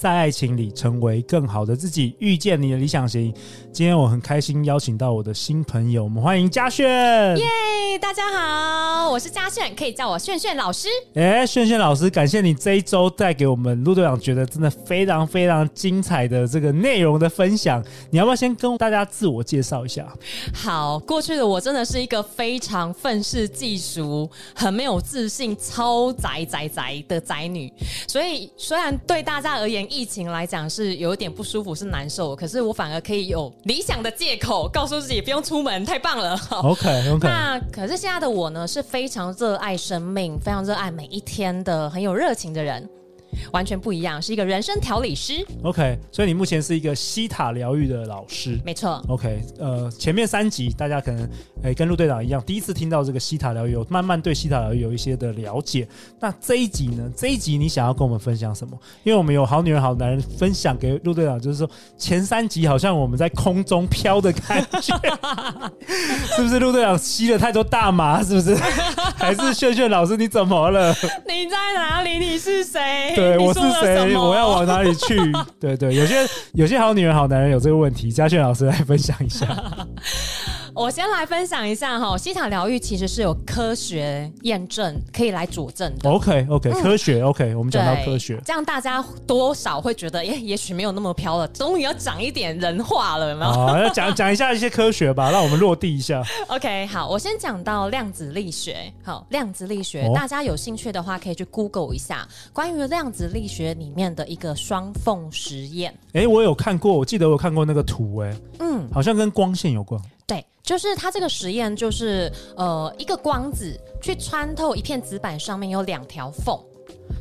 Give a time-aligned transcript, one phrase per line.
[0.00, 3.30] 在爱情里成为更好的自己，遇见你的理想型。
[3.70, 6.88] 今天我很开心邀请到我的新朋友，我们欢迎嘉炫。
[7.36, 10.88] 耶，yeah, 大家好，我是嘉炫，可以叫我炫炫老师。
[11.12, 17.84] 哎，炫炫老师，感谢你这一周带给我们陆队长觉得真的非常非常精彩的这个内容的分享。
[18.10, 20.10] 你要不要先跟大家自我介绍一下？
[20.54, 25.54] 好，过去的我真的是一个非常愤世嫉俗、很没有自信。
[25.60, 27.70] 超宅宅宅的宅女，
[28.08, 36.40] 所以虽然对大家而言，疫情来讲是有一点不舒服，是难受，可是我反而可以有理想的借口，告诉自己不用出门，太棒了。
[36.62, 37.28] OK OK。
[37.28, 42.88] 那可是现在的我呢，是非常热爱生命，非常热爱每一天的，很有热情的人。
[43.52, 45.44] 完全不一样，是一个人生调理师。
[45.62, 48.58] OK，所以你目前是一个西塔疗愈的老师。
[48.64, 49.02] 没错。
[49.08, 51.22] OK，呃，前面三集大家可能
[51.62, 55.86] 诶、欸、跟陆队长一样，第一次听到这个西塔疗愈，有慢慢对西塔疗愈有一些的了解。
[56.20, 57.10] 那这一集呢？
[57.16, 58.78] 这一集你想要跟我们分享什么？
[59.02, 64.96] 因为我们有好女人好男人分享给陆队长，就是说前三集好像我们在空中飘的感觉，
[66.36, 66.60] 是不是？
[66.60, 68.54] 陆队长吸了太多大麻，是不是？
[69.16, 70.94] 还是炫炫老师你怎么了？
[71.26, 72.18] 你在哪里？
[72.18, 73.12] 你是谁？
[73.16, 74.16] 对，我是谁？
[74.16, 75.16] 我要往哪里去？
[75.60, 76.16] 对对，有些
[76.52, 79.46] 有些好女人、好男人有这个问题，嘉轩老师来分享一下。
[80.74, 86.08] 我先来分享一下哈，西塔疗愈其实是有科学验证可以来佐证的。
[86.08, 93.52] OK OK，科学、嗯、OK，我们讲到科学，这样大家多少会觉得，耶也许没有那么飘了，终于要讲一点人话了，有没有？
[93.52, 96.22] 好，要讲 讲一下一些科学吧，让我们落地一下。
[96.48, 98.92] OK，好，我先讲到量子力学。
[99.02, 105.92] 好，量子力学，哦、大家有兴趣的话可以去 Google 一下关于量子力学里面的一个双缝实验。
[106.12, 110.00] 哎，我有看过，我记得我有看过那个图，哎，嗯，好像跟光线有关。
[110.70, 116.56] 对，就是它这个实验，就是呃，一个光子去穿透一片纸板上面有两条缝，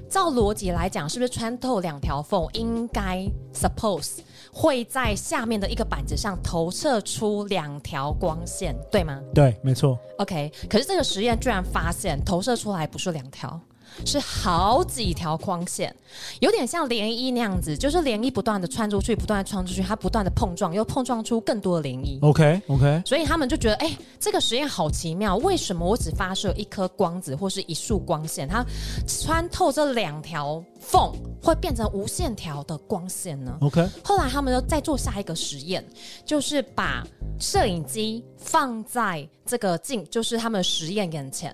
[0.07, 4.19] 照逻辑来讲，是不是穿透两条缝应该 suppose
[4.53, 9.19] 会在下面的一个板子上投射出两条光线，对吗？
[9.33, 9.97] 对，没错。
[10.19, 13.59] OK，可是这个实验居然发现投射出来不是两条。
[14.05, 15.93] 是好几条光线，
[16.39, 22.19] 有点像涟漪那样子，就是涟漪不断的穿出去，不断的穿出去，它不断的碰撞，又碰撞出更多的涟漪。
[22.21, 28.65] OK OK，所以他们就觉得，哎、欸，这个实验好奇妙，为什么我只发射一颗光子或是一束光线，它
[29.07, 31.11] 穿透这两条缝
[31.41, 35.85] 会变成无限条的光线呢？OK，后来他们又再做下一个实验，
[36.25, 37.05] 就是把
[37.39, 41.53] 摄影机放在这个镜，就是他们实验眼前。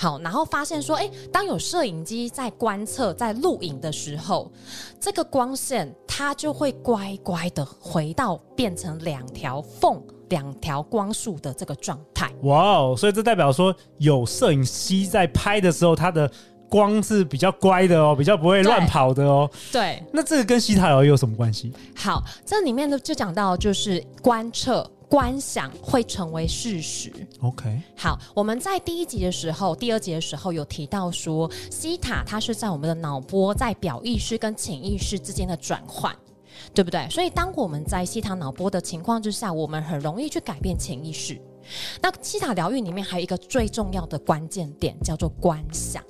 [0.00, 4.50] 好，然后发现说，哎，当有摄影机在观测、在录影的时候，
[4.98, 12.32] 这个光线它就会乖乖的回到变成两条缝、两条光束的这个状态。
[12.44, 12.94] 哇哦！
[12.96, 16.32] 所以这代表说，有摄影机在拍的时候，它的
[16.70, 19.50] 光是比较乖的哦，比较不会乱跑的哦。
[19.70, 20.02] 对。
[20.14, 21.74] 那这个跟希塔疗有什么关系？
[21.94, 24.90] 好，这里面呢就讲到就是观测。
[25.10, 27.12] 观想会成为事实。
[27.40, 36.14] OK，好，我们在第一集的时候、第二集的时候有提到说，西塔它是在我们的脑波在表意识跟潜意识之间的转换，
[36.72, 37.10] 对不对？
[37.10, 41.36] 所以当我们在西塔脑波的情况之下，我们很容易去改变潜意识。
[42.02, 46.02] 那七塔疗愈里面还有一个最重要的关键点，叫做观想，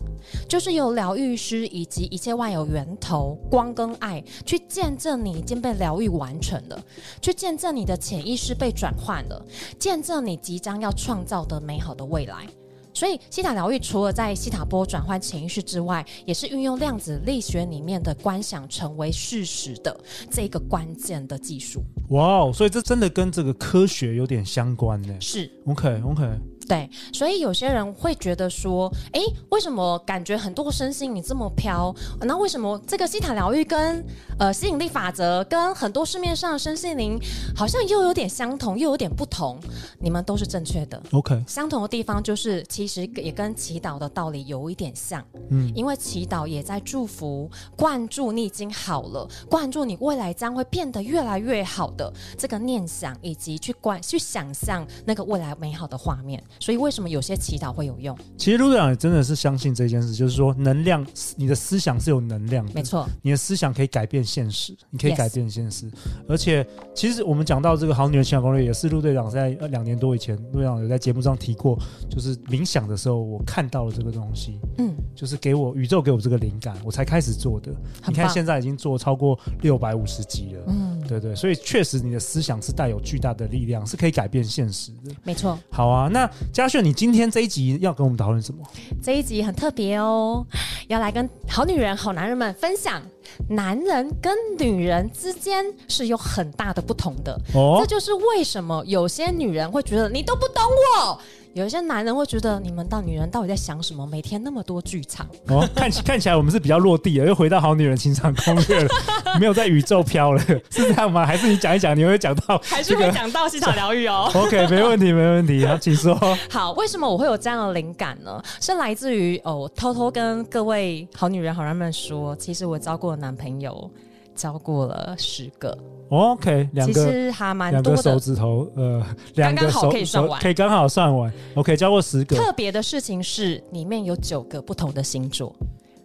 [0.48, 6.84] 就是由疗愈师以及一切万有源头光跟爱去见证你已经被疗愈完成了，
[7.20, 9.44] 去见证你的潜意识被转换了，
[9.78, 12.47] 见证你即将要创造的美好的未来。
[12.92, 19.98] 所以，西塔疗愈除了在西塔波转换潜意识之外，也是运用量子力学里面的观想成为事实的
[20.30, 21.82] 这个关键的技术。
[22.10, 22.52] 哇哦！
[22.52, 25.14] 所以这真的跟这个科学有点相关呢。
[25.20, 26.28] 是，OK OK。
[26.70, 31.93] 对，所以有些人会觉得说，哎，为什么感觉很多身心你这么飘？
[32.20, 34.06] 那为什么这个西塔疗愈跟
[34.38, 37.19] 呃吸引力法则跟很多市面上的身心灵
[37.56, 39.58] 好像又有点相同，又有点不同？
[39.99, 41.02] 你们都是正确的。
[41.11, 45.20] OK，相同的地方就是其实也跟祈祷的道理有一点像。
[45.49, 56.40] 嗯，因为祈祷也在祝福、灌注你已经好了，灌注你未来将会变得越来越好的这个念想，以及去观去想象那个未来美好的画面。
[56.60, 58.16] 所以为什么有些祈祷会有用？
[58.36, 61.04] 其实陆队长也真的是相信这件事，就是说能量，
[61.34, 65.90] 你的思想是有能量的，没错，你的思想可以改变现实，你可以改变现实。
[66.28, 66.64] 而且，
[66.94, 71.78] 其实我们讲到这个好女人情场攻略，也是陆队长在两年多以前，陆队长有在节目上提过，
[72.10, 77.72] 就是冥想的时候，我看到了这个东西，嗯，就是给我宇宙给我这个灵感，我才开始做的。
[78.06, 85.58] 你看现在已经做超过六百五十集了，嗯，对对，所以确实你的思想是带有巨大的力量，是可以改变现实的，没错。
[85.70, 88.64] 好啊，那嘉炫，你今天这一集要跟我们讨论什么？
[89.00, 90.44] 这一集很特别哦，
[90.88, 93.00] 要来跟好女人、好男人们分享，
[93.49, 97.41] 男人跟女人之间是有很大的不同的。
[97.55, 100.62] 哦，这就是为什么有些女人会觉得你都不懂
[100.99, 101.20] 我。
[101.52, 104.06] 有一些男人会觉得你们到女人到底在想什么？
[104.06, 108.88] 每天那么多剧场哦，看起看起来我们是比较落地了，又回到好女人情场攻略了，
[109.41, 111.26] 没有在宇宙飘了，是这样吗？
[111.26, 116.14] 还是你讲一讲，你会讲到、这个，还是会讲到西塔疗愈哦？OK，没问题，没问题，好，请说。
[116.49, 118.41] 好，为什么我会有这样的灵感呢？
[118.61, 123.91] 是来自于哦，偷偷跟各位好女人、好男人们说，其实我交过的男朋友。
[124.37, 125.76] 交过了十个
[126.10, 129.02] ，OK，两个，其实还蛮多的，两个手指头，呃，
[129.36, 132.36] 两个手刚刚可以算完，可以刚好算完，OK，交过十个。
[132.36, 135.54] 特别的事情是，里面有九个不同的星座，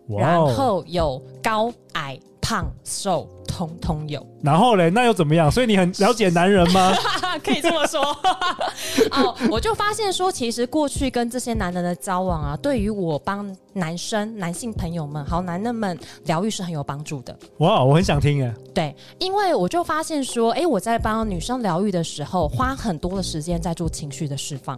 [0.07, 3.27] 然后有高矮胖瘦。
[3.47, 5.49] 通通有，然后嘞，那又怎么样？
[5.49, 6.91] 所以你很了解男人吗？
[7.41, 8.01] 可以这么说。
[9.11, 17.37] 哦，我就发现说，其实过去跟这些男人的交往啊，对于我帮男生、男性朋友们、好男人们疗愈是很有帮助的。
[17.59, 18.53] 哇，我很想听耶。
[18.73, 24.77] 对，因为我就发现说，哎，我在帮女生疗愈的时候，花很多的时间在做情绪的释放。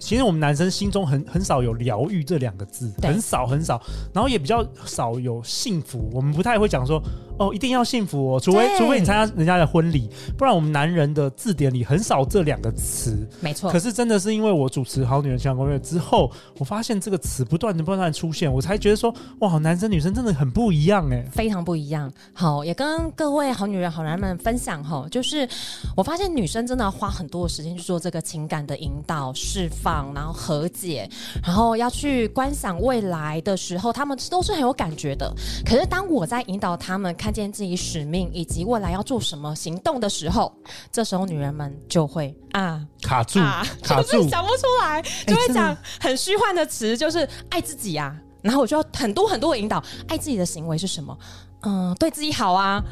[0.00, 3.80] 其实我们男生心中很很少有疗愈这两个字，很少很少，
[4.12, 6.10] 然后也比较少有幸福。
[6.12, 7.00] 我们不太会讲说
[7.40, 13.26] 哦，一定要幸福哦，除非除非你参加人家的婚礼，不然我们男人的字典里很少这两个词。
[13.40, 13.72] 没错。
[13.72, 22.12] 可是真的是因为我主持《好女人情场攻略》之后，我发现这个词不断的不断出现，我才觉得说哇，男生女生真的很不一样哎，非常不一样。
[22.34, 25.48] 好，也跟各位好女人好男人们分享哈，就是
[25.96, 30.10] 我发现女生真的要花很多的时间去做这个情感的引导释放。
[30.14, 31.08] 然后和解，
[31.42, 35.32] 然后要去观想未来的时候，他们都是很有感觉的。
[35.64, 40.52] 可是当我在引导他们看见自己使命以及未来要做什么行动的时候，
[40.90, 48.16] 这时候女人们就会啊卡住，啊、卡 住，就是想不出来，就会讲很虚幻的词，就是爱自己啊。
[48.42, 51.16] 然后我就要很多很多的引导，爱自己的行为是什么？
[51.62, 52.82] 嗯，对自己好啊。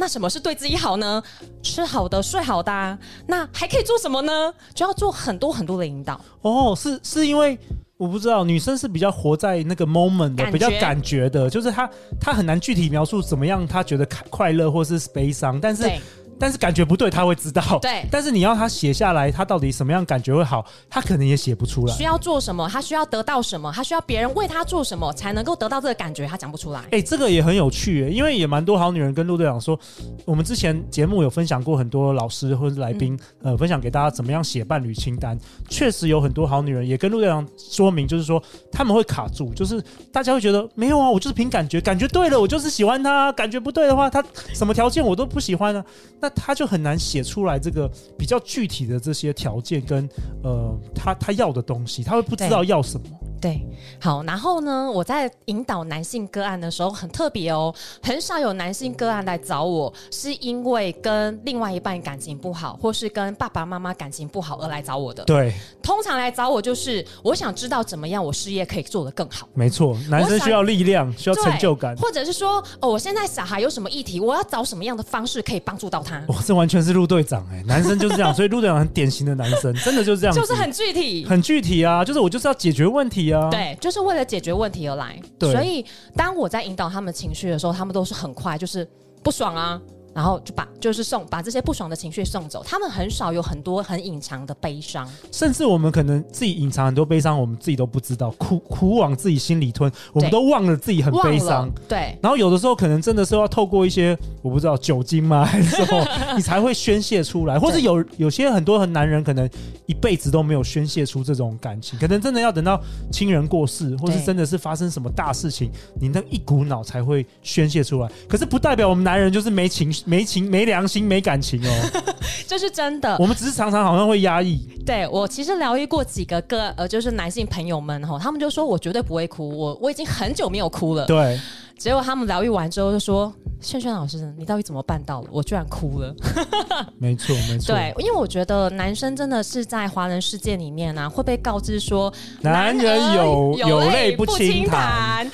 [0.00, 1.22] 那什么是对自己好呢？
[1.60, 2.96] 吃好的，睡好的啊。
[3.26, 4.54] 那还可以做什么呢？
[4.72, 6.20] 就要做很多很多的引导。
[6.42, 7.58] 哦，是是因为
[7.98, 15.90] 我不知道，女生是比较活在那个 moment 的，比较感觉的，就是她她很难具体描述怎么样，她觉得快快乐或是悲伤，但是。
[16.38, 17.62] 但是感觉不对，他会知道。
[17.80, 18.06] 对。
[18.10, 21.94] 但是你要他写下来，他到底什么样感觉会好，他可能也写不出来。
[21.94, 22.68] 需要做什么？
[22.68, 23.72] 他需要得到什么？
[23.74, 26.26] 他需要别人为他做什么才能够得到这个感觉？
[26.26, 26.80] 他讲不出来。
[26.80, 29.78] 哎、欸，这个也很有趣，因为也蛮多好女人跟陆队长说，
[30.24, 35.38] 我们之前节目有分享过很多老师或者来宾，嗯、呃，分享给大家怎么样写伴侣清单。
[35.68, 39.82] 确实有很多好女人也跟陆队长说明，就是说他们会卡住，就是
[40.12, 44.22] 大家会觉得没有啊，我就是凭感觉，感觉对了，我就是喜欢他；感觉不对的话，他
[44.54, 45.84] 什么条件我都不喜欢啊。
[46.20, 46.98] 那他就很难。
[46.98, 50.06] 写出来这个比较具体的这些条件跟
[50.42, 53.06] 呃，他他要的东西，他会不知道要什么。
[53.40, 53.60] 对，
[54.00, 65.24] 好，然后呢，我在引导男性个案的时候很特别哦，很少有男性个案来找我，是因为跟另外一半感情不好，或是跟爸爸妈妈感情不好而来找我的。
[65.24, 69.48] 对，通常来找我就是我想知道怎么样我事业可以做得更好。
[69.54, 76.22] 没错，男生需要力量，需要成就感，或者是说哦，我现在小孩有什么议题，我要找什么样的方式可以帮助到他。
[76.28, 83.76] 哇，这完全是陆队长哎，男生就是这样， 所以陆队长很典型的男生，真的就是这样，就是很具体，很具体啊，就是我就是要解决问题啊，对。
[83.80, 85.84] 就是为了解决问题而来，所以
[86.16, 88.88] 当我在引导他们情绪的时候，他们都是很快，就是
[89.22, 89.80] 不爽啊。
[90.18, 101.70] 然后就把就是送把这些不爽的情绪送走，他们很少有很多很隐藏的悲伤，甚至我们可能自己隐藏很多悲伤，我们自己都不知道，苦苦往自己心里吞，我们都忘了自己很悲伤。
[101.88, 109.48] 对，然后有的时候可能真的是要透过一些我不知道酒精吗，还是什么，你才会宣泄出来，或者有有些很多很男人可能
[109.86, 112.82] 一辈子都没有宣泄出这种感情，可能真的要等到
[113.12, 115.70] 亲人过世，或是真的是发生什么大事情，
[116.00, 118.10] 你那一股脑才会宣泄出来。
[118.28, 120.07] 可是不代表我们男人就是没情绪。
[120.08, 122.04] 没情、没良心、没感情哦，
[122.48, 123.16] 这是真的。
[123.18, 124.58] 我们只是常常好像会压抑。
[124.86, 131.04] 对，我其实疗愈过几个个呃，就是男性朋友们哈，他们就说我绝对不会哭，我我已经很久没有哭了。
[131.04, 131.38] 对。
[131.78, 133.32] 结果他们疗愈完之后就说。
[133.60, 135.28] 萱萱老师，你到底怎么办到了？
[135.32, 136.14] 我居然哭了。
[136.96, 137.74] 没错，没错。
[137.74, 145.28] 对，因为我觉得男生真的是在华人世界里面呢、啊，会被告知说，男人有有泪不轻弹，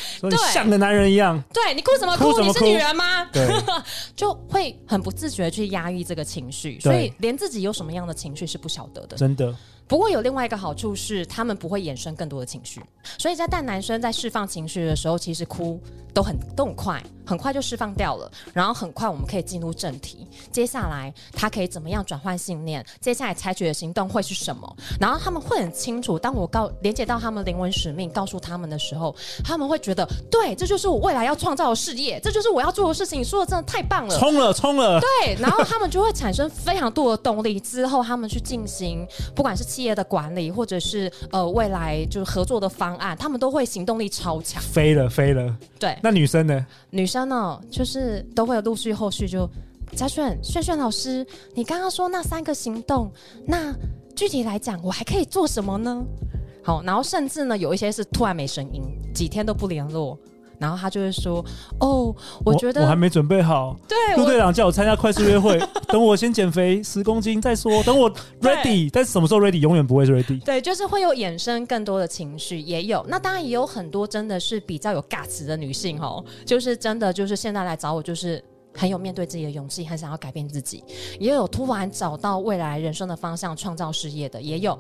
[0.50, 1.38] 像个男人一样。
[1.52, 2.32] 对，你哭什么哭？
[2.32, 2.64] 哭什么哭？
[2.64, 3.26] 你是女人吗？
[3.30, 3.46] 对，
[4.16, 9.18] 就会很不自觉去压抑这个情绪，所以连自己有什么样的情绪是不晓得的。
[9.18, 9.54] 真的。
[9.86, 12.80] 不过有另外一个好处是，他们不会衍生更多的情绪，
[13.18, 15.80] 所以在带男生在释放情绪的时候，其实哭
[16.12, 18.30] 都很痛快，很快就释放掉了。
[18.52, 22.84] 然后很快我们可以进入正题，接下来他可以怎么样转换信念？
[23.00, 24.76] 接下来采取的行动会是什么？
[24.98, 29.14] 然后他们会很清楚，当我告连接到他们灵魂使命，告诉他们的时候，
[29.44, 33.20] 他们会觉得，对，这就是我未来要创造的事业，这就是我要做的事情。
[33.20, 35.00] 你说的真的太棒了，冲了，冲了！
[35.00, 39.64] 对，然后他们就会产生非常多的动力，之后他们去进行，不管是。
[39.74, 44.62] 企业的管理，或者是呃未来就是合作的方案，他们都会行动力超强。
[44.62, 45.52] 飞了，飞了。
[45.80, 46.64] 对，那女生呢？
[46.90, 49.48] 女生呢，就是都会陆续后续就。
[49.94, 53.12] 嘉轩，轩轩老师，你刚刚说那三个行动，
[53.46, 53.72] 那
[54.16, 56.02] 具体来讲，我还可以做什么呢？
[56.64, 58.82] 好，然后甚至呢，有一些是突然没声音，
[59.14, 60.18] 几天都不联络。
[60.58, 61.44] 然后他就会说
[61.80, 63.76] ：“哦，我觉得我，我还没准备好。
[63.88, 65.58] 对，陆队长叫我参加快速约会，
[65.88, 67.80] 等我先减肥十公斤再说。
[67.84, 70.42] 等我 ready，但是什么时候 ready，永远不会 ready。
[70.44, 73.04] 对，就是会有衍生更多的情绪，也有。
[73.08, 78.42] 那当然也有很多真的是比较有 guts 的女性哦，就是真的就是现在来找我，就是
[78.76, 80.82] 很有面对自己的勇气，很想要改变自己。
[81.18, 84.78] 也有突然找到未来人生的方向，创造事业的，也有。”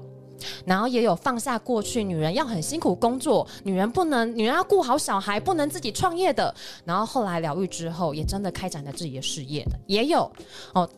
[0.64, 6.54] 然后也有放下过去，女人要很辛苦工作，女人不能，女人要顾好小孩，不能自己创业的。
[6.84, 10.30] 然后后来疗愈之后，也真的开展了自己的事业的，也有
[10.72, 10.88] 哦。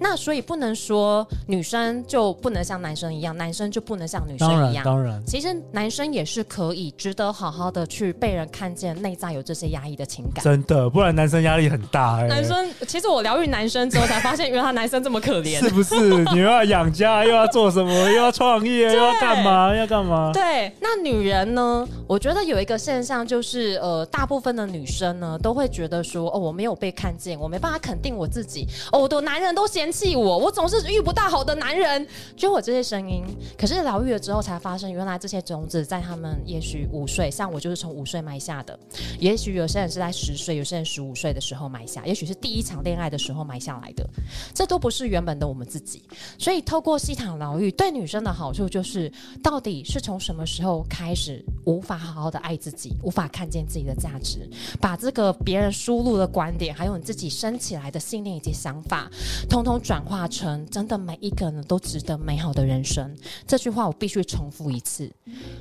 [0.00, 4.84] 那所以不能说女生就不能像男生一样，男生就不能像女生一样。
[4.84, 10.44] 当然，当然，其实男生也是可以值得好好的去被人看见，内在有这些压抑的情感。
[10.44, 12.26] 真的，不然男生压力很大欸。
[12.26, 15.60] 男生其实我疗愈男生之后才发现，原来男生这么可怜。
[15.60, 16.24] 是不是？
[16.34, 17.92] 你又要养家，又要做什么？
[17.92, 19.74] 又要创业，又要 干嘛？
[19.74, 20.32] 要干嘛？
[20.34, 20.72] 对。
[20.80, 21.86] 那女人呢？
[22.06, 28.66] 我觉得有一个现象就是，呃，大部分的女生呢都会觉得说，哦，我没有被看见，我没办法肯定我自己。
[28.92, 29.83] 哦，我的男人都嫌。
[29.84, 33.22] 嫌弃我，我总是遇不到好的男人，就我这些声音。
[33.58, 38.74] 可是疗愈了之后，才发现原来这些种子在他们也许五岁，像我就是从五岁埋下的；
[39.20, 44.08] 也许有些人是在十岁，有些人十五岁的时候埋下；也许是第一场恋爱的时候埋下来的。
[44.54, 46.02] 这都不是原本的我们自己。
[46.38, 49.12] 所以透过希塔疗愈，对女生的好处就是，
[49.42, 54.48] 到底是从什么时候开始无法好好的爱自己，无法看见自己的价值，
[54.80, 59.10] 把这个别人输入的观点，还有你自己升起来的信念以及想法，
[59.48, 59.74] 通通。
[59.84, 63.14] 转化成真的每一个人都值得美好的人生，
[63.46, 65.12] 这句话我必须重复一次：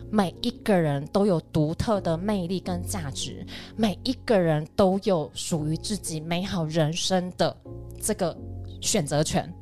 [0.09, 3.45] 每一个人都有独特的魅力跟价值，
[3.75, 7.53] 每一个人都有属于自己美好人生的
[8.01, 8.37] 这个
[8.79, 9.53] 选择权，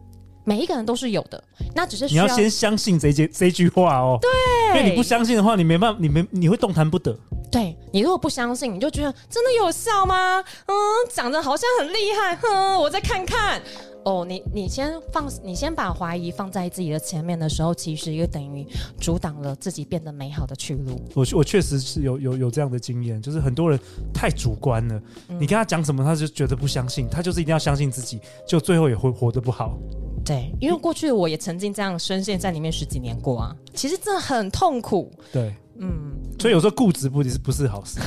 [0.44, 1.44] 每一个人都是有的。
[1.76, 7.18] 那只是要你要先相信这句这句话哦，对，因为你不相信的话，你没办法，你没你会动弹不得。
[7.52, 10.40] 对，你如果不相信，你就觉得真的有效吗？
[10.68, 10.74] 嗯，
[11.14, 13.62] 讲的好像很厉害，哼，我再看看。
[14.04, 18.66] 哦，你你先放，你先把怀疑放在自己的前面的时候，其实也等于
[19.00, 21.00] 阻挡了自己变得美好的去路。
[21.14, 23.80] 我我确实是有有有这样的经验，就是很多人
[24.12, 29.78] 太主观了，嗯、你跟他讲什么，他就觉得不相信，他就是一定要相信自己，就最后也会活得不好。
[30.26, 35.12] 对，因为过去我也曾经这样深陷在里面十几年过啊，其实真的很痛苦。
[35.32, 35.54] 对。
[35.84, 38.00] 嗯，所以有时候固执不是不是好事，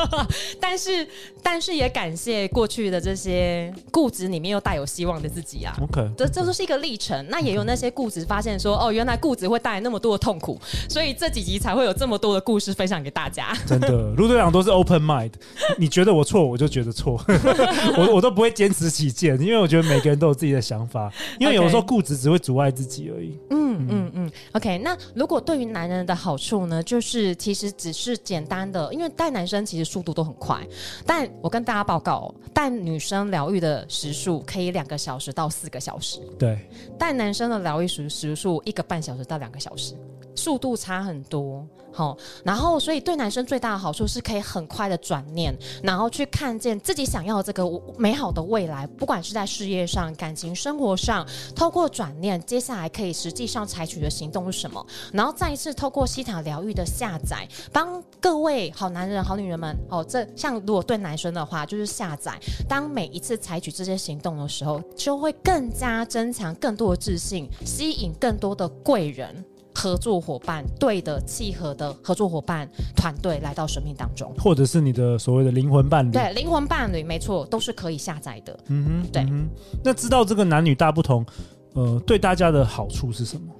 [0.60, 1.08] 但是
[1.42, 5.74] 但是也感谢过去的这些固执里面又带有希望的自己啊。
[5.80, 7.26] OK，这这就是一个历程。
[7.30, 13.56] 那也有那些固执发现说，哦，原来固执会带来那么多的痛苦，所以这几集才会有这么多的故事分享给大家。
[13.66, 13.88] 真的，
[14.18, 15.32] 陆队长都是 open mind，
[15.78, 17.18] 你觉得我错，我就觉得错，
[17.96, 23.38] 我我都不会坚持己见，因为我觉得每个人都有自己的想法，因为有时候固执只会阻碍自己而已。
[23.48, 24.30] 嗯嗯嗯。
[24.52, 27.13] OK，那如果对于男人的好处呢，就是。
[27.14, 30.66] 是，其实只是简单的，因为带男生其实速度都很快，
[31.06, 36.58] 但我跟大家报告，带女生疗愈的时数可以两个小时到四个小时，对，
[36.98, 39.94] 带男生的疗愈时时数一个半小时到两个小时，
[40.34, 41.66] 速度差很多。
[41.96, 47.62] 好，然后所以对男生最大的好处是可以很快的转念，然后去看见自己想要的这个
[47.96, 51.24] 美好的未来，不管是在事业上、感情生活上，
[51.54, 54.84] 透过转念，接下来可以实际上采取的行动是什么？
[55.12, 62.36] 然后再一次透过西塔疗愈的下载，帮各位好男人、好女人们，哦，这像如果对男生的话，就是下载，
[62.68, 69.44] 当每一次采取这些行动的时候，就会更加增强更多的自信，吸引更多的贵人。
[69.74, 78.58] 合作伙伴，对的契合的合作伙伴团队来到生命当中，或者是你的所谓的灵魂伴侣，对，灵魂伴侣没错，都是可以下载的。
[78.68, 79.22] 嗯哼，对。
[79.22, 79.48] 嗯哼，
[79.82, 81.26] 那知道这个男女大不同，
[81.74, 83.52] 呃，对大家的好处是什么？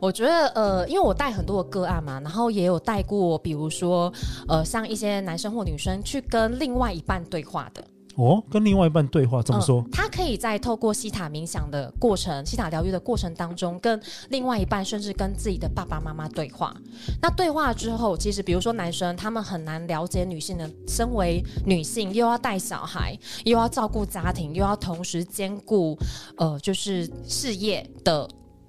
[0.00, 4.10] 我觉得，呃，因为我带很多的个案嘛，然后也有带过，比如说，
[4.48, 7.84] 呃，像一些男生或女生去跟另外一半对话的。
[8.16, 9.84] 哦，跟另外一半对话怎么说？
[9.92, 16.74] 他可以在透过西塔冥想的过程、西塔疗愈的过程当中，跟另外一半，甚至跟自己的爸爸妈妈对话。
[17.20, 25.98] 那对话之后，其实比如说男生，他们很难了解女性的，身为女性又要带小孩，又要照顾家庭，又要同时兼顾，
[26.36, 28.28] 呃，就是事业的。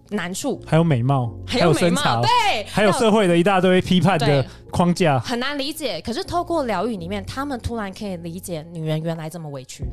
[0.09, 6.01] 难处还有美貌，还有美貌，对，还有社会的一大堆批判的框架，很难理解。
[6.01, 9.83] 可是透过疗愈里面，他们突然可以理解女人原来这么委屈。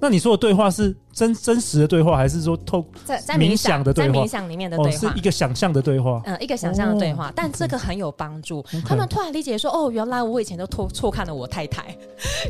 [0.00, 4.12] 那你说的对话是真真实的对话，还是说透在在冥想的对话？
[4.12, 6.20] 在冥想里面的对话，哦，是一个想象的对话。
[6.26, 8.62] 嗯，一个想象的对话，哦，但这个很有帮助。
[8.64, 8.86] Okay.
[8.86, 11.96] 他们突然理解说：“哦，原来我以前都错错看了我太太，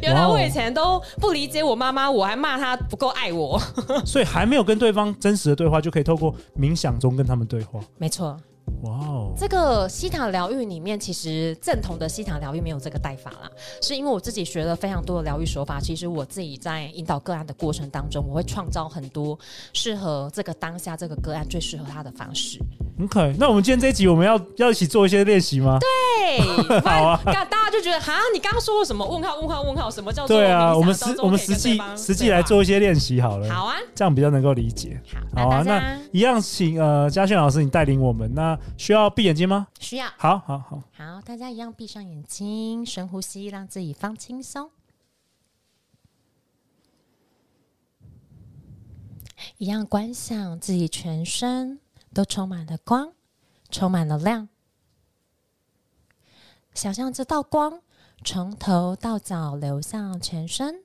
[0.03, 3.61] 原来我以前都不理解我妈妈，我还骂她不够爱我。
[4.05, 7.85] ”所以还没有跟对方真实的对话，就可以透过冥想中跟他们对话。
[7.99, 8.41] 没错。
[8.85, 9.33] 哇哦！
[9.37, 13.51] 这个西塔疗愈里面，其实正统的西塔疗愈没有这个带法啦，
[13.83, 15.81] 是因为我自己学了非常多的疗愈手法。
[15.81, 19.39] 其实我自己在引导个案的过程当中，我会创造很多
[19.73, 22.59] 适合这个当下这个个案最适合他的方式。
[23.03, 25.79] OK，那我们今天这一集我们要要一起做一些练习吗？
[25.81, 27.21] 对，好啊。
[27.25, 29.05] 大家就觉得哈，你刚刚说了什么？
[29.05, 30.37] 问号问号问号，什么叫做？
[30.37, 33.53] 对啊，我们实我们实际实际来做一些练习好了。
[33.53, 35.01] 好啊，这样比较能够理解。
[35.35, 38.33] 好，好啊，那一样请呃嘉轩老师你带领我们。
[38.33, 39.69] 那需要闭眼睛吗？
[39.81, 40.09] 需要。
[40.17, 40.83] 好好好。
[40.93, 44.71] 好，大家一样闭上眼睛，深呼吸，让自己放轻松。
[49.59, 51.81] 一样观想自己全身。
[52.15, 53.13] 都充满了光，
[53.71, 54.49] 充满了亮。
[56.73, 57.83] 想象这道光
[58.25, 60.85] 从头到脚流向全身。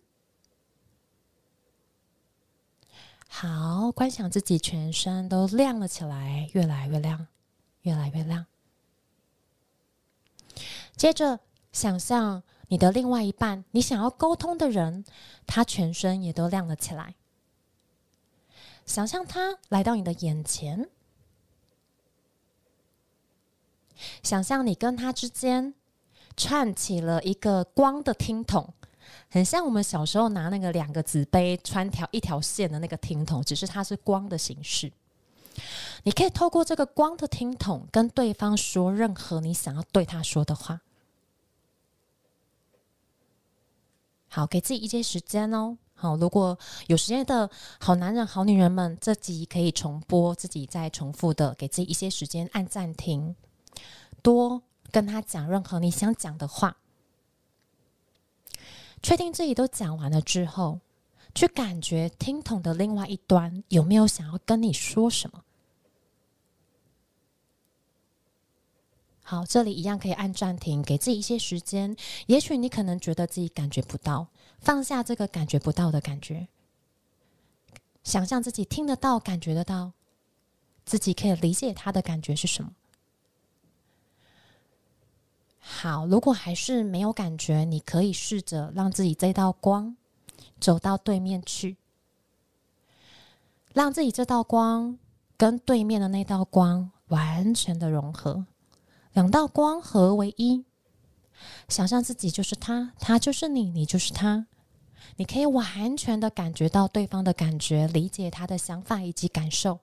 [3.27, 7.27] 好，观想自己全身都亮了起来，越来越亮，
[7.81, 8.45] 越来越亮。
[10.95, 11.39] 接着，
[11.71, 15.05] 想象你的另外一半，你想要沟通的人，
[15.47, 17.15] 他全身也都亮了起来。
[18.85, 20.89] 想象他来到你的眼前。
[24.23, 25.73] 想象你跟他之间
[26.35, 28.73] 串起了一个光的听筒，
[29.29, 34.91] 很像我们小时候拿那个两个纸杯穿条一条线的那个听筒，只是它是光的形式。
[36.03, 40.81] 你可以透过这个光的听筒跟对方说任何你想要对他说的话。
[44.27, 45.77] 好，给自己一些时间哦。
[45.95, 46.57] 好，如果
[46.87, 53.35] 有时间的好男人、好女人们，这集可以重播，自己再重复的给自己一些时间，按暂停。
[54.21, 56.77] 多跟他讲任何你想讲的话，
[59.01, 60.79] 确定自己都讲完了之后，
[61.35, 65.43] 去感觉听筒的另外一端有没有想要跟你说什么。
[69.29, 71.95] 好，这里一样可以按暂停，给自己一些时间。
[72.25, 74.25] 也许你可能觉得自己感觉不到，
[74.57, 76.47] 放下这个感觉不到的感觉，
[78.03, 79.91] 想象自己听得到、感觉得到，
[80.83, 82.71] 自己可以理解他的感觉是什么。
[85.59, 89.95] 好，如果还是没有感觉，你可以试着让自己这道光
[90.59, 91.77] 走到对面去，
[93.75, 94.97] 让自己这道光
[95.37, 98.43] 跟对面的那道光完全的融合，
[99.13, 100.63] 两道光合为一，
[101.67, 104.47] 想象自己就是他，他就是你，你就是他，
[105.15, 109.79] 你可以完全的感觉到对方的感觉，理解他的想法以及感受。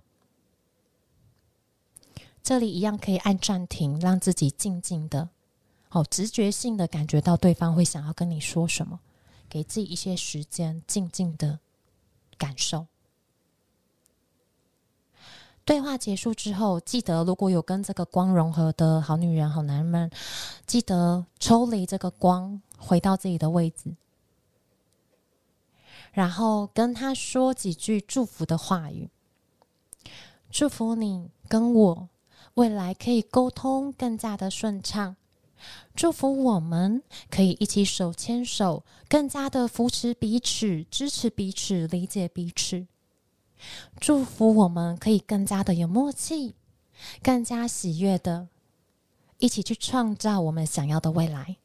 [2.43, 5.31] 这里一样可以按暂停，让自己静静的。
[5.91, 9.01] 哦，直觉性的感觉到对方会想要跟你说什么，
[9.49, 11.59] 给自己一些时间，静静的
[12.39, 12.87] 感受。
[15.67, 20.09] 对话结束之后，记得如果有跟这个光融合的好女人、好男人们，
[20.65, 23.97] 记得抽离这个光，回到自己的位置，
[26.13, 29.11] 然后跟他说几句祝福的话语，
[30.53, 32.09] 祝福你跟我
[32.55, 35.17] 未来可以沟通更加的顺畅。
[35.97, 42.87] 祝福我们可以一起手牵手，更加的扶持彼此，支持彼此，理解彼此。
[44.01, 46.55] 祝福我们可以更加的有默契，
[47.23, 48.49] 更加喜悦的，
[49.39, 51.57] 一起去创造我们想要的未来。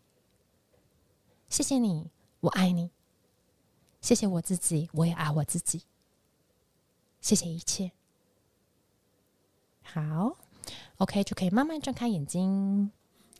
[1.50, 2.92] 谢谢你，我爱你。
[4.02, 5.84] 谢谢我自己，我也爱我自己。
[7.20, 7.92] 谢谢一切。
[9.84, 10.38] 好。
[10.98, 12.92] OK 就可以慢慢睁开眼睛。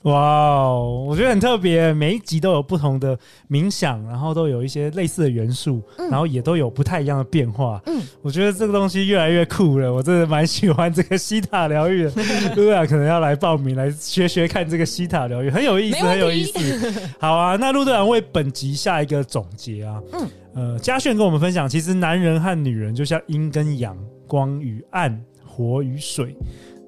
[0.04, 3.16] 哇哦，我觉得很特别，每一集都有不同的
[3.48, 7.80] 冥想，然后都有一些类似的元素，嗯、然后也都有不太一样的变化。
[7.86, 12.10] 嗯，我觉得这个东西越来越酷了，我真的蛮喜欢这个西塔疗愈的。
[12.56, 17.10] 露队长可能要来报名来学学看这个西塔疗愈，很有意思，很有意思。
[17.20, 20.02] 好啊，那陆队长为本集下一个总结啊。
[20.14, 26.36] 嗯，呃，嘉炫跟我们分享，其实男人和女人就像阴跟阳，光与暗，火与水。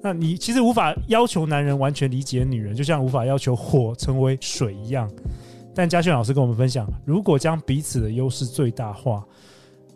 [0.04, 5.10] 那你其实无法要求男人完全理解女人，就像无法要求火成为水一样。
[5.74, 9.24] 但嘉炫老师跟我们分享，如果将彼此的优势最大化，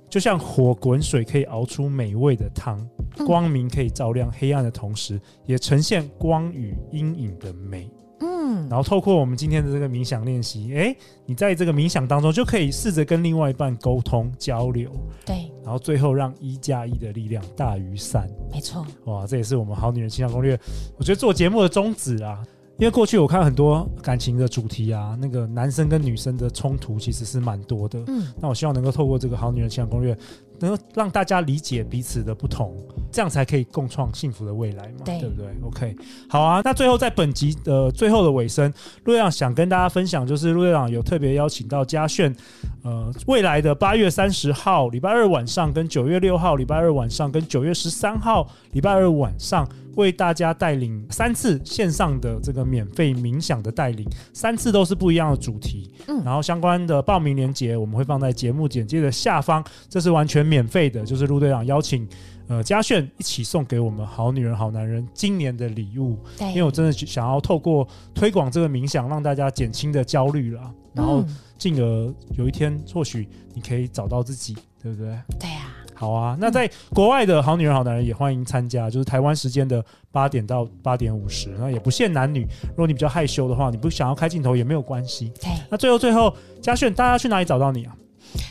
[0.08, 2.80] 就像火滚水可以熬出美味的汤，
[3.26, 7.90] 光明可以照亮黑暗的同时，也呈现光与阴影的美。
[8.20, 14.90] 嗯，然后透过我们今天的这个冥想练习，哎，你在这个冥想当中就可以试着跟另外一半沟通交流，
[15.26, 20.58] 对，然后最后让一加一的力量大于三，没错，哇，这也是我们好女人情感攻略，
[20.96, 22.42] 我觉得做节目的宗旨啊，
[22.78, 30.16] 因为过去我看很多感情的主题啊，那个男生跟女生的冲突其实是蛮多的，嗯，那我希望能够透过这个好女人情感攻略。
[30.60, 32.76] 能够让大家理解彼此的不同，
[33.10, 35.04] 这样才可以共创幸福的未来嘛？
[35.04, 35.96] 对，对不对？OK，
[36.28, 36.60] 好啊。
[36.64, 38.72] 那最后在本集的最后的尾声，
[39.04, 42.34] 陆队长想跟大家分享，就是陆队长有特别邀请到嘉炫，
[42.82, 55.90] 呃，未来的八月三十号礼拜二晚上，跟九月六号礼拜二晚上，跟九月十三号礼拜二晚上，为大家带领三次线上的这个免费冥想的带领，三次都是不一样的主题。
[56.06, 62.08] 嗯，然后相关的报名链接我们会放在节目简介的下方，这是完全免费的，就是陆队长邀请
[62.48, 66.18] 呃嘉炫一起送给我们好女人好男人今年的礼物。
[66.38, 71.24] 对，因为我真的想要透过推广这个冥想，让大家减轻的焦虑了，然后
[71.58, 75.16] 进而有一天或许你可以找到自己，对不对？
[75.38, 75.74] 对呀。
[75.94, 82.46] 好啊，那在国外的好女人好男人也欢迎参加，就是台湾时间的八点到八点五十，那也不限男女。
[82.68, 85.32] 如果你比较害羞的话，你不想要开镜头也没有关系。
[85.40, 86.32] 对，那最后最后，
[86.62, 87.96] 嘉炫，大家去哪里找到你啊？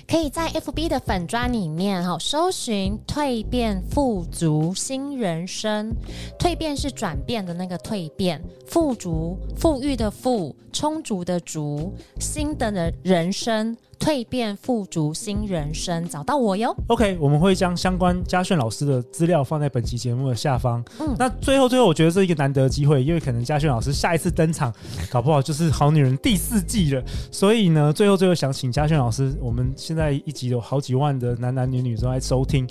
[0.07, 5.93] 可以在 FB 的粉砖里面哈，搜寻“蜕变富足新人生”。
[6.39, 13.75] 蜕变是转变的那个蜕变，富足富裕的富，充足的足，新的的人生。
[14.07, 16.73] 蜕变富足新人生，找到我哟。
[16.87, 20.81] OK，我们会将相关嘉炫老师的资料放在本期节目的下方。
[21.01, 24.73] 嗯，那最后最后，我觉得这是一个难得的机会，因为可能嘉炫老师下一次登场，
[25.11, 27.03] 搞不好就是好女人第四季了。
[27.29, 32.65] 所以呢，最后最后想请嘉炫老师，我们现在一集有好几万的男男女女都在收听，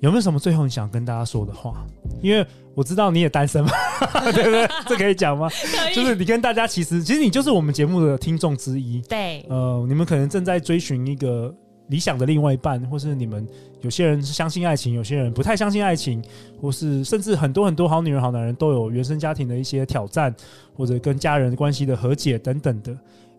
[0.00, 1.84] 有没有什么最后你想跟大家说的话？
[2.22, 3.70] 因为我知道你也单身嘛，
[4.32, 4.68] 对不对？
[4.86, 5.48] 这可以讲吗？
[5.94, 9.00] 就是你跟大家其实，其实你就是我们节目的听众之一。
[9.02, 9.44] 对。
[9.48, 11.54] 呃，你们可能正在追寻一个
[11.88, 13.46] 理想的另外一半，或是你们
[13.80, 16.22] 有些人是相信爱情，有些人不太相信爱情，
[16.60, 20.34] 或是甚至很多很多好女人、好男人都有原生家庭的一些挑战，
[20.74, 22.96] 或者跟家人关系的和解等等的。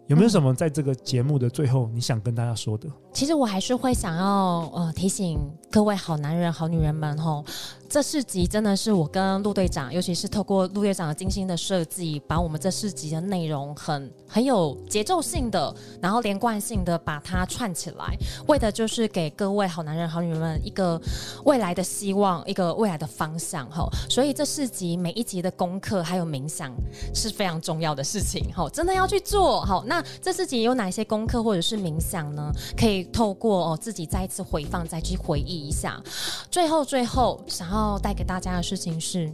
[0.08, 2.88] 有没有什么在这个节目的最后你想跟大家说的？
[3.14, 5.40] 其实我还是会想要呃提醒
[5.70, 7.44] 各位好男人、好女人们吼。
[7.90, 18.14] 这四集真的是我跟陆队长，尤其是透过陆队长的精心的设计，把我们这四集的内容很很有节奏性的，然后连贯性的把它串起来，
[18.48, 21.02] 为的就是给各位好男人好女人们一个
[21.46, 23.88] 未来的希望，一个未来的方向哈。
[24.10, 26.74] 所以这四集每一集的功课还有冥想
[27.16, 29.86] 是非常重要的事情哈，真的要去做好。
[29.86, 32.52] 那这四集有哪些功课或者是冥想呢？
[32.78, 36.04] 可以透过哦自己再一次回放，再去回忆一下。
[36.52, 37.77] 最后最后想要。
[37.78, 39.32] 要带给大家的事情是，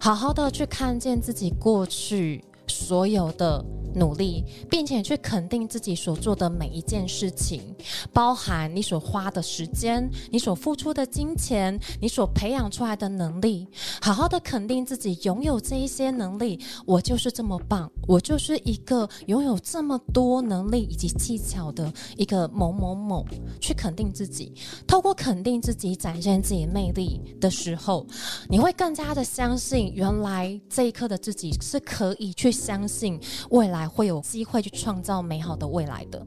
[0.00, 2.42] 好好的去看见自己过去
[2.76, 7.74] 所有的努力，并且去肯定自己所做的每一件事情，
[8.12, 13.66] 包含你所花的时间、你所付出的金钱、你所培养出来的能力。
[14.02, 23.24] 好好的肯定自己拥有这一些能力，我就是这么棒，我就是一个拥有这么多能力以及技巧的一个某某某。
[23.60, 24.52] 去肯定自己，
[24.86, 28.06] 透过肯定自己展现自己魅力的时候，
[28.48, 33.76] 你会更加的相信，原来这一刻的自己是可以去相信未来。
[33.86, 36.26] 会有机会去创造美好的未来的，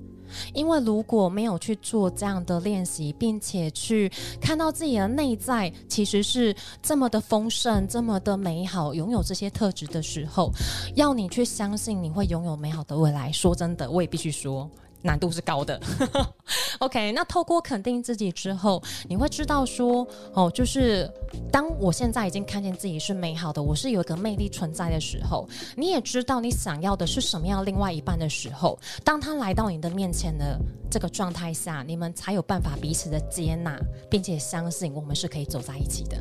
[0.54, 10.52] 因为如果没有去做这样的练习，并且去看到自己的内在其实是这么的丰盛、这么的美好，拥有这些特质的时候，
[10.96, 13.32] 要你去相信你会拥有美好的未来。
[13.32, 14.70] 说真的，我也必须说。
[15.02, 15.80] 难度是高的，
[16.80, 17.12] OK。
[17.14, 21.10] 那透过肯定自己之后，你会知道说，哦，就是
[21.52, 30.60] 当我现在已经看见自己是美好的，我是有一个魅力存在的时候，你也知道你想要的是什么样另外一半的时候，当他来到你的面前的
[30.92, 36.18] 这个状态下，你们才有办法彼此的接纳，并且相信我们是可以走在一起的。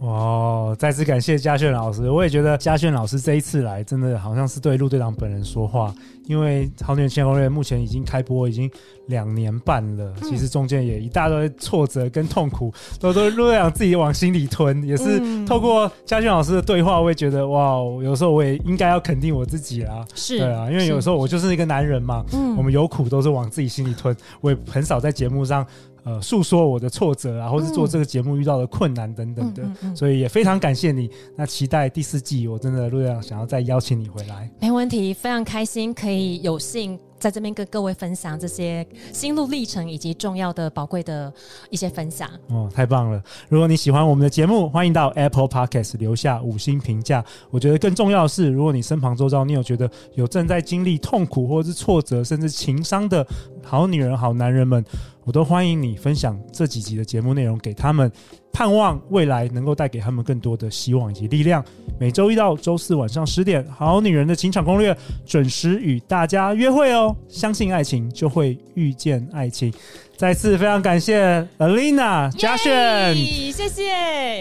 [0.00, 0.74] 哇！
[0.76, 5.94] 再次感谢嘉炫老师，我也觉得嘉炫老师这一次来，真的好像是对陆队长本人说话。
[6.26, 8.70] 因为《好女人情场攻略》目前已经开播已经
[9.08, 14.82] 两年半了，嗯、其实中间也一大堆挫折跟痛苦，都都陆队长自己往心里吞。
[14.84, 20.02] 也是透过嘉炫老师的对话，我也觉得哇，有时候我也应该要肯定我自己啦。
[20.14, 22.24] 是，对啊，因为有时候我就是一个男人嘛，
[22.56, 25.66] 我们有苦都是往自己心里吞，我也很少在节目上。
[26.04, 29.62] 呃，诉说我的挫折啊，或是做这个节目遇到的困难等等的，
[29.96, 31.10] 所以也非常感谢你。
[31.34, 36.98] 那期待第四季，我真的陆队长想要再邀请你回来，没问题，非常开心可以有幸。
[37.16, 41.32] 在这边跟各位分享这些心路历程以及重要的宝贵的
[41.70, 43.22] 一些分享哦，太棒了！
[43.48, 47.24] 如果你喜欢我们的节目，欢迎到 Apple Podcast 留下五星评价。
[47.50, 53.26] 我觉得更重要的是，如果你身旁周遭你有觉得有正在经历痛苦或者是挫折，甚至情伤的
[53.62, 54.84] 好女人、好男人们，
[55.24, 58.10] 我都欢迎你分享这几集的节目内容给他们。
[58.52, 61.64] 盼望未来能够带给他们更多的希望以及力量。
[61.98, 64.94] 每周一到周四晚上十点，《好女人的情场攻略》
[65.26, 67.16] 准时与大家约会哦！
[67.28, 69.74] 相信爱情，就会遇见爱情。
[70.16, 73.82] 再次非常感谢 Alina 嘉炫，谢谢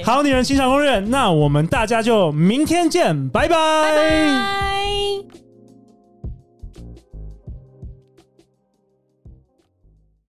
[0.05, 1.01] 《好女人情场攻略》。
[1.01, 3.55] 那我们大家就明天见，拜拜。
[3.55, 5.52] 拜拜。